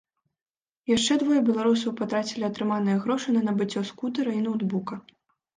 Яшчэ 0.91 1.17
двое 1.23 1.41
беларусаў 1.49 1.93
патрацілі 2.01 2.47
атрыманыя 2.49 3.03
грошы 3.05 3.37
на 3.37 3.45
набыццё 3.51 3.85
скутэра 3.91 4.31
і 4.39 4.41
ноўтбука. 4.49 4.99